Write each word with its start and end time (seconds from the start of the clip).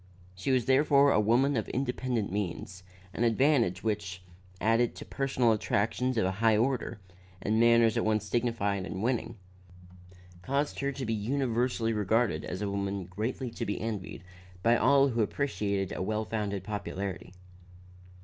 She 0.33 0.49
was 0.49 0.65
therefore 0.65 1.11
a 1.11 1.19
woman 1.19 1.55
of 1.55 1.69
independent 1.69 2.31
means, 2.31 2.81
an 3.13 3.23
advantage 3.23 3.83
which, 3.83 4.23
added 4.59 4.95
to 4.95 5.05
personal 5.05 5.51
attractions 5.51 6.17
of 6.17 6.25
a 6.25 6.31
high 6.41 6.57
order, 6.57 6.99
and 7.39 7.59
manners 7.59 7.97
at 7.97 8.03
once 8.03 8.27
dignified 8.27 8.83
and 8.87 9.03
winning, 9.03 9.37
caused 10.41 10.79
her 10.79 10.91
to 10.91 11.05
be 11.05 11.13
universally 11.13 11.93
regarded 11.93 12.43
as 12.43 12.63
a 12.63 12.71
woman 12.71 13.03
greatly 13.05 13.51
to 13.51 13.63
be 13.63 13.79
envied 13.79 14.23
by 14.63 14.75
all 14.75 15.09
who 15.09 15.21
appreciated 15.21 15.95
a 15.95 16.01
well 16.01 16.25
founded 16.25 16.63
popularity. 16.63 17.33